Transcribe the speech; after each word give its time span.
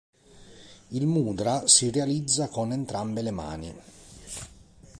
Il 0.87 1.05
mudra 1.05 1.67
si 1.67 1.91
realizza 1.91 2.47
con 2.47 2.71
entrambe 2.71 3.21
le 3.21 3.29
mani. 3.29 3.79